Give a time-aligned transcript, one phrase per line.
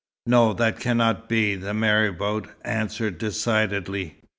[0.25, 4.15] "No, that cannot be," the marabout answered decidedly.